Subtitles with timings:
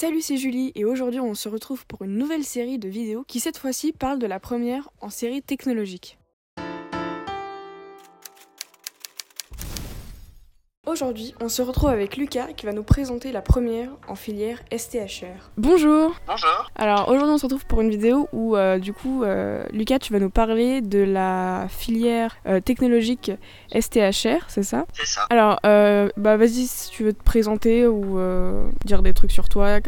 [0.00, 3.40] Salut, c'est Julie et aujourd'hui on se retrouve pour une nouvelle série de vidéos qui
[3.40, 6.17] cette fois-ci parle de la première en série technologique.
[10.92, 15.50] Aujourd'hui, on se retrouve avec Lucas qui va nous présenter la première en filière STHR.
[15.58, 16.70] Bonjour Bonjour.
[16.76, 20.14] Alors aujourd'hui on se retrouve pour une vidéo où euh, du coup euh, Lucas tu
[20.14, 23.30] vas nous parler de la filière euh, technologique
[23.78, 24.86] STHR, c'est ça?
[24.94, 25.26] C'est ça.
[25.28, 29.50] Alors euh, bah vas-y si tu veux te présenter ou euh, dire des trucs sur
[29.50, 29.80] toi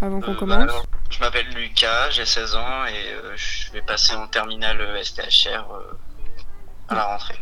[0.00, 0.62] avant qu'on Euh, bah, commence.
[0.64, 5.70] alors, je m'appelle Lucas, j'ai 16 ans et euh, je vais passer en terminale STHR
[5.72, 5.94] euh,
[6.88, 7.38] à la rentrée.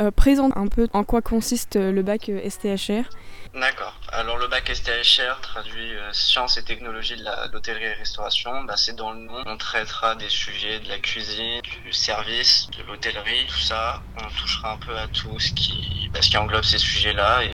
[0.00, 3.08] Euh, présente un peu en quoi consiste euh, le bac euh, STHR.
[3.54, 3.98] D'accord.
[4.12, 8.64] Alors le bac STHR traduit euh, sciences et technologies de l'hôtellerie et restauration.
[8.64, 9.42] Bah, c'est dans le nom.
[9.46, 14.02] On traitera des sujets de la cuisine, du service, de l'hôtellerie, tout ça.
[14.18, 17.44] On touchera un peu à tout ce qui, bah, ce qui englobe ces sujets-là.
[17.44, 17.52] Et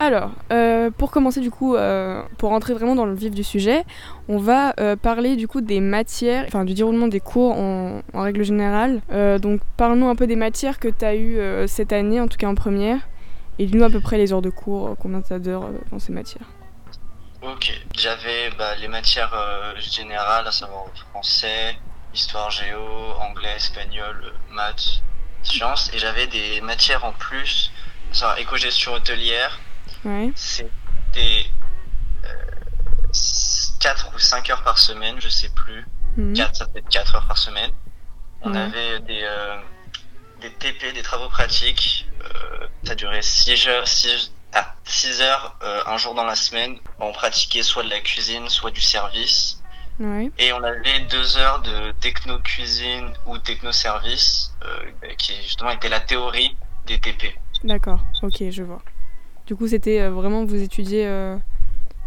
[0.00, 3.84] Alors, euh, pour commencer du coup, euh, pour rentrer vraiment dans le vif du sujet,
[4.28, 8.20] on va euh, parler du coup des matières, enfin du déroulement des cours en, en
[8.22, 9.00] règle générale.
[9.10, 12.28] Euh, donc parle-nous un peu des matières que tu as eues euh, cette année, en
[12.28, 12.98] tout cas en première,
[13.58, 15.78] et dis-nous à peu près les heures de cours, euh, combien tu as d'heures euh,
[15.90, 16.46] dans ces matières.
[17.42, 21.76] Ok, j'avais bah, les matières euh, générales, à savoir français,
[22.14, 22.78] histoire géo,
[23.20, 25.02] anglais, espagnol, euh, maths,
[25.42, 27.72] sciences, et j'avais des matières en plus,
[28.12, 29.58] à savoir éco-gestion hôtelière,
[30.04, 30.32] Ouais.
[31.12, 31.46] C'était
[32.24, 32.28] euh,
[33.80, 35.84] 4 ou 5 heures par semaine, je sais plus,
[36.16, 36.34] Mhm.
[36.34, 37.70] 4, ça peut être 4 heures par semaine.
[38.42, 38.58] On Ouais.
[38.58, 39.56] avait des, euh,
[40.40, 45.82] des TP, des travaux pratiques, euh, ça durait 6 heures, 6, ah, 6 heures euh,
[45.86, 46.78] un jour dans la semaine.
[46.98, 49.58] On pratiquait soit de la cuisine, soit du service.
[50.38, 56.56] Et on avait 2 heures de techno-cuisine ou techno-service, euh, qui justement était la théorie
[56.86, 57.38] des TP.
[57.62, 58.82] D'accord, ok, je vois.
[59.52, 61.36] Du coup, c'était euh, vraiment, vous étudiez euh,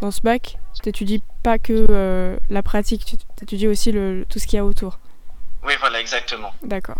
[0.02, 4.40] dans ce bac, tu n'étudies pas que euh, la pratique, tu étudies aussi le, tout
[4.40, 4.98] ce qu'il y a autour.
[5.64, 6.52] Oui, voilà, exactement.
[6.64, 6.98] D'accord.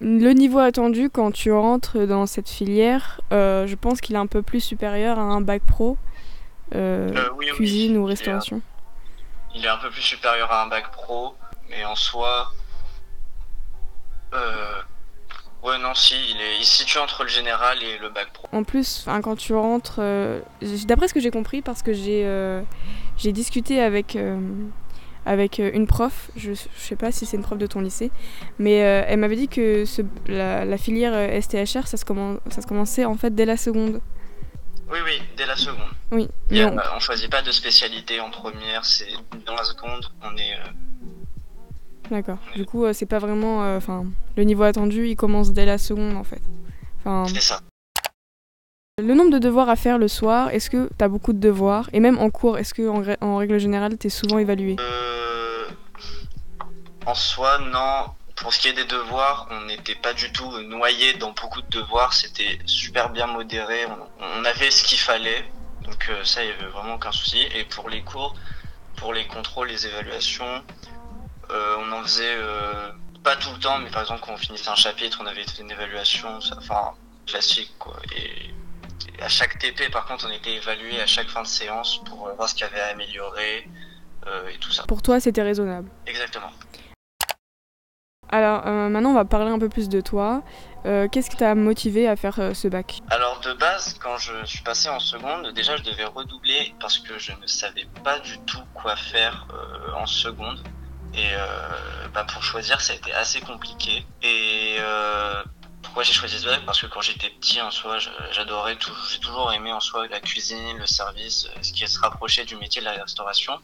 [0.00, 4.26] Le niveau attendu quand tu rentres dans cette filière, euh, je pense qu'il est un
[4.26, 5.96] peu plus supérieur à un bac pro,
[6.74, 8.60] euh, Euh, oui, cuisine ou est, restauration.
[9.54, 11.36] Il est un peu plus supérieur à un bac pro,
[11.70, 12.50] mais en soi,
[14.32, 14.82] euh,
[15.64, 18.48] ouais non si, il est il se situe entre le général et le bac pro.
[18.52, 20.40] En plus, quand tu rentres, euh,
[20.86, 22.62] d'après ce que j'ai compris, parce que j'ai euh,
[23.16, 24.38] j'ai discuté avec, euh,
[25.26, 28.10] avec une prof, je, je sais pas si c'est une prof de ton lycée,
[28.58, 32.66] mais elle m'avait dit que ce- la, la filière STHR, ça se, commen- ça se
[32.66, 34.00] commençait en fait dès la seconde.
[34.90, 35.88] Oui oui, dès la seconde.
[36.12, 39.08] Oui, mais on- on choisit pas de spécialité en première, c'est
[39.46, 40.52] dans la seconde, on est
[42.10, 42.38] D'accord.
[42.54, 43.64] Du coup, euh, c'est pas vraiment.
[43.64, 44.04] euh, Enfin,
[44.36, 46.42] le niveau attendu, il commence dès la seconde en fait.
[47.00, 47.60] Enfin, c'est ça.
[48.98, 51.88] le nombre de devoirs à faire le soir, est-ce que t'as beaucoup de devoirs?
[51.92, 52.88] Et même en cours, est-ce que
[53.22, 54.76] en, règle générale, t'es souvent évalué?
[54.78, 55.64] Euh,
[57.06, 58.12] en soi non.
[58.36, 61.68] Pour ce qui est des devoirs, on n'était pas du tout noyé dans beaucoup de
[61.70, 65.44] devoirs, c'était super bien modéré, on, on avait ce qu'il fallait,
[65.84, 67.38] donc euh, ça il y avait vraiment aucun souci.
[67.54, 68.34] Et pour les cours,
[68.96, 70.62] pour les contrôles, les évaluations,
[71.78, 72.90] on en faisait euh,
[73.22, 75.70] pas tout le temps, mais par exemple quand on finissait un chapitre, on avait une
[75.70, 76.92] évaluation, ça- enfin
[77.26, 77.96] classique quoi.
[78.16, 78.50] Et,
[79.18, 82.28] et à chaque TP, par contre, on était évalué à chaque fin de séance pour
[82.28, 83.68] euh, voir ce qu'il y avait à améliorer
[84.26, 84.82] euh, et tout ça.
[84.84, 85.88] Pour toi, c'était raisonnable.
[86.06, 86.50] Exactement.
[88.30, 90.42] Alors, euh, maintenant, on va parler un peu plus de toi.
[90.86, 93.00] Euh, Qu'est-ce qui t'a motivé à faire euh, ce bac?
[93.10, 97.18] Alors de base, quand je suis passé en seconde, déjà je devais redoubler parce que
[97.18, 100.58] je ne savais pas du tout quoi faire euh, en seconde.
[101.16, 104.04] Et euh, bah, pour choisir, ça a été assez compliqué.
[104.22, 105.42] Et euh,
[105.82, 107.98] pourquoi j'ai choisi ce Parce que quand j'étais petit, en soi,
[108.32, 108.76] j'adorais
[109.10, 112.56] j'ai toujours aimé en soi la cuisine, le service, euh, ce qui se rapprochait du
[112.56, 113.60] métier de la restauration.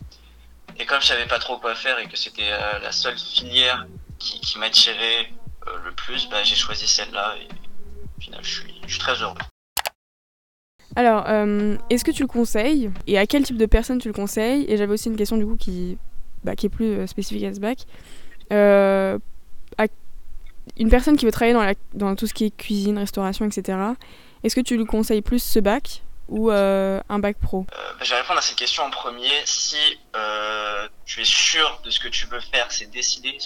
[0.79, 3.87] Et comme je savais pas trop quoi faire et que c'était la seule filière
[4.19, 5.31] qui, m'attirait
[5.85, 7.35] le plus, bah, j'ai choisi celle-là.
[7.39, 7.49] Et
[8.17, 9.35] au final, je suis, très heureux.
[10.95, 11.29] Alors,
[11.91, 12.93] est-ce que tu le conseilles?
[13.09, 14.65] Et à quel type de personne tu le conseilles?
[14.69, 15.99] Et j'avais aussi une question du coup qui,
[16.45, 17.79] bah, qui est plus euh, spécifique à ce bac.
[18.53, 19.19] Euh,
[19.79, 19.87] à
[20.79, 23.79] une personne qui veut travailler dans, la, dans tout ce qui est cuisine, restauration, etc.
[24.43, 27.67] Est-ce que tu lui conseilles plus ce bac ou euh, un bac pro?
[27.73, 29.31] Euh, je vais répondre à cette question en premier.
[29.45, 29.77] Si
[30.17, 33.37] euh, tu es sûr de ce que tu veux faire, c'est décidé,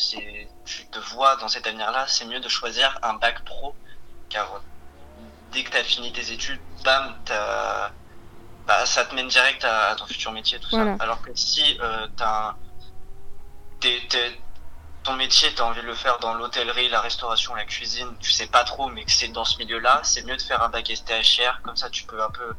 [0.64, 3.74] tu te vois dans cet avenir-là, c'est mieux de choisir un bac pro,
[4.28, 4.62] car
[5.52, 7.14] dès que tu as fini tes études, bam,
[8.66, 10.96] bah, ça te mène direct à, à ton futur métier, tout Voilà.
[10.96, 11.04] ça.
[11.04, 12.56] Alors que si euh, t'as un-
[13.84, 14.32] t'es- t'es-
[15.02, 18.30] ton métier, tu as envie de le faire dans l'hôtellerie, la restauration, la cuisine, tu
[18.30, 20.88] sais pas trop, mais que c'est dans ce milieu-là, c'est mieux de faire un bac
[20.90, 22.54] STHR, comme ça tu peux un peu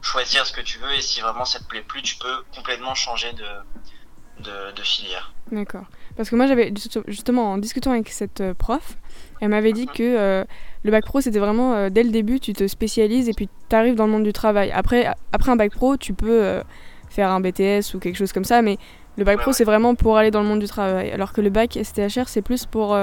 [0.00, 2.94] choisir ce que tu veux et si vraiment ça te plaît plus, tu peux complètement
[2.94, 5.34] changer de, de, de filière.
[5.52, 5.84] D'accord.
[6.16, 6.72] Parce que moi, j'avais
[7.06, 8.96] justement en discutant avec cette euh, prof,
[9.42, 10.44] elle m'avait dit que euh,
[10.84, 13.76] le bac pro, c'était vraiment euh, dès le début, tu te spécialises et puis tu
[13.76, 14.70] arrives dans le monde du travail.
[14.72, 16.62] Après, après un bac pro, tu peux
[17.10, 18.78] faire un BTS ou quelque chose comme ça, mais
[19.20, 19.54] le bac Ouais, pro, ouais.
[19.56, 21.12] c'est vraiment pour aller dans le monde du travail.
[21.12, 22.98] Alors que le bac STHR, c'est plus pour.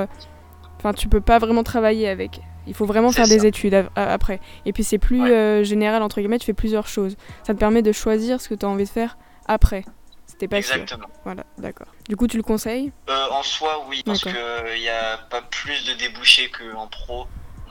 [0.77, 2.41] Enfin, tu peux pas vraiment travailler avec.
[2.67, 4.41] Il faut vraiment faire des études a- après.
[4.65, 5.31] Et puis c'est plus Ouais.
[5.31, 7.15] euh, général, entre guillemets, tu fais plusieurs choses.
[7.43, 9.17] Ça te permet de choisir ce que tu as envie de faire
[9.47, 9.85] après.
[10.25, 10.75] C'était pas sûr.
[10.75, 11.07] Exactement.
[11.23, 11.87] Voilà, d'accord.
[12.09, 12.91] Du coup, tu le conseilles?
[13.09, 17.25] Euh, en soi, oui, parce qu'il n'y a pas plus de débouchés qu'en pro.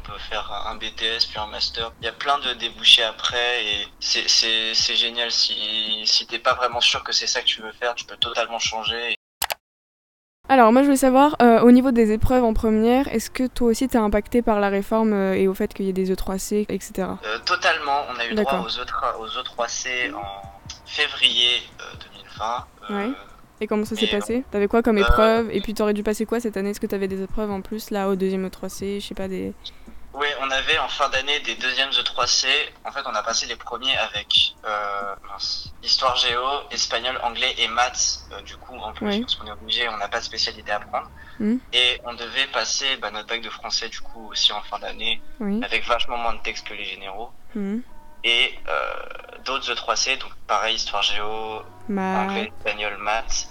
[0.06, 1.91] Peut faire un BTS puis un master.
[2.00, 5.31] Il y a plein de débouchés après et c'est- génial.
[5.31, 8.17] Si, si t'es pas vraiment sûr que c'est ça que tu veux faire, tu peux
[8.17, 9.14] totalement changer.
[10.49, 13.69] Alors, moi, je voulais savoir, euh, au niveau des épreuves en première, est-ce que toi
[13.69, 16.67] aussi t'es impacté par la réforme euh, et au fait qu'il y ait des E3C,
[16.69, 17.08] etc.
[17.25, 20.23] Euh, totalement, on a eu droit aux autres aux autres 3C en
[20.87, 21.85] février euh,
[22.38, 22.67] 2020.
[22.91, 23.12] Euh, Ouais.
[23.61, 24.44] Et comment ça s'est passé?
[24.53, 25.49] T'avais quoi comme épreuve?
[25.50, 26.70] Et puis t'aurais dû passer quoi cette année?
[26.70, 29.55] Est-ce que t'avais des épreuves en plus, là, au deuxième E3C Je sais pas, des...
[30.17, 32.47] Ouais, on avait en fin d'année des deuxièmes E3C.
[32.87, 35.15] En fait, on a passé les premiers avec euh,
[35.83, 36.41] histoire géo,
[36.71, 38.21] espagnol, anglais et maths.
[38.33, 40.81] euh, du coup, en plus, parce qu'on est obligé, on n'a pas de spécialité à
[40.81, 41.11] prendre.
[41.39, 41.61] Mhm.
[41.75, 45.21] Et on devait passer bah, notre bac de français, du coup, aussi en fin d'année,
[45.39, 45.61] Oui.
[45.63, 47.31] avec vachement moins de textes que les généraux.
[47.55, 47.83] Mhm.
[48.25, 48.83] Et euh,
[49.45, 51.61] d'autres E3C, donc pareil, histoire géo,
[51.91, 53.49] anglais, espagnol, maths.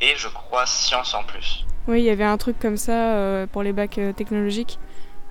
[0.00, 1.64] Et je crois sciences en plus.
[1.86, 4.80] Oui, il y avait un truc comme ça pour les bacs technologiques.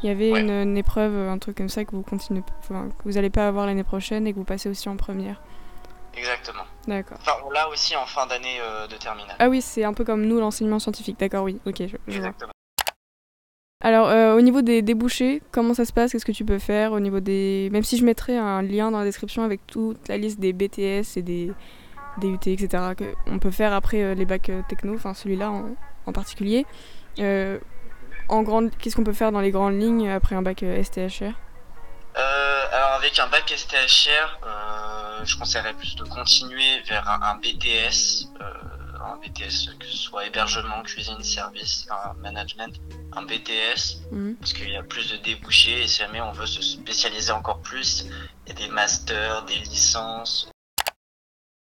[0.03, 0.41] Il y avait Ouais.
[0.41, 3.47] une, une épreuve, un truc comme ça que vous continuez, enfin, que vous allez pas
[3.47, 5.41] avoir l'année prochaine et que vous passez aussi en première.
[6.15, 6.63] Exactement.
[6.87, 7.17] D'accord.
[7.21, 9.35] Enfin, on l'a aussi en fin d'année euh, de terminale.
[9.39, 11.17] Ah oui, c'est un peu comme nous l'enseignement scientifique.
[11.19, 11.59] D'accord, oui.
[11.65, 12.27] Ok, je, je vois.
[12.27, 12.51] Exactement.
[13.83, 16.11] Alors, euh, au niveau des débouchés, comment ça se passe?
[16.11, 17.69] Qu'est-ce que tu peux faire au niveau des...
[17.71, 21.17] Même si je mettrais un lien dans la description avec toute la liste des BTS
[21.17, 21.51] et des,
[22.19, 22.67] des UT, etc.
[22.95, 25.65] que on peut faire après euh, les bacs techno, enfin celui-là en,
[26.05, 26.65] en particulier.
[28.29, 31.33] En grande, qu'est-ce qu'on peut faire dans les grandes lignes après un bac euh, STHR
[32.15, 37.35] Euh, alors avec un bac STHR, euh, je conseillerais plus de continuer vers un, un
[37.35, 38.27] BTS,
[39.05, 42.73] un BTS que ce soit hébergement, cuisine, service, un management,
[43.13, 44.35] un BTS, Mhm.
[44.39, 47.59] parce qu'il y a plus de débouchés et si jamais on veut se spécialiser encore
[47.61, 48.05] plus,
[48.47, 50.49] il y a des masters, des licences.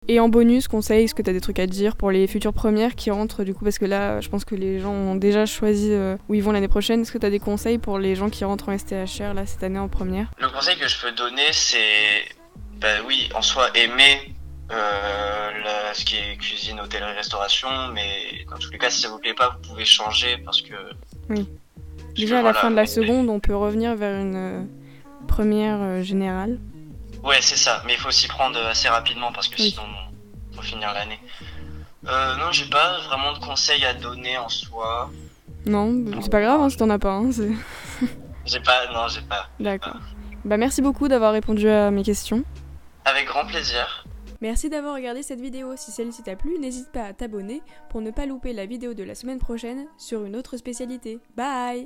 [0.07, 2.54] Et en bonus, conseil, est-ce que tu as des trucs à dire pour les futures
[2.54, 3.63] premières qui rentrent du coup?
[3.63, 6.52] Parce que là, je pense que les gens ont déjà choisi euh, où ils vont
[6.52, 7.02] l'année prochaine.
[7.02, 9.63] Est-ce que tu as des conseils pour les gens qui rentrent en STHR là cette
[9.63, 10.30] année en première?
[10.40, 12.24] Le conseil que je peux donner, c'est,
[12.80, 14.36] bah oui, en soi aimer
[14.72, 15.52] euh,
[15.94, 19.34] ce qui est cuisine, hôtellerie, restauration, mais dans tous les cas, si ça vous plaît
[19.34, 20.74] pas, vous pouvez changer parce que.
[21.30, 21.48] Oui.
[21.98, 24.36] parce Déjà que à la voilà, fin de la seconde, on peut revenir vers une
[24.36, 24.62] euh,
[25.28, 26.60] première générale.
[27.25, 29.72] Ouais, c'est ça, mais il faut s'y prendre assez rapidement parce que Oui.
[29.72, 29.83] sinon,
[30.56, 31.19] faut finir l'année.
[32.07, 35.10] Euh, non, j'ai pas vraiment de conseils à donner en soi.
[35.66, 35.92] Non,
[36.22, 37.13] c'est pas grave hein, si t'en as pas.
[37.13, 37.30] hein,
[38.45, 39.50] J'ai pas, non, j'ai pas.
[39.60, 39.98] D'accord.
[40.45, 42.44] Bah merci beaucoup d'avoir répondu à mes questions.
[43.06, 44.06] Avec grand plaisir.
[44.42, 45.74] Merci d'avoir regardé cette vidéo.
[45.75, 49.04] Si celle-ci t'a plu, n'hésite pas à t'abonner pour ne pas louper la vidéo de
[49.04, 51.18] la semaine prochaine sur une autre spécialité.
[51.36, 51.83] Bye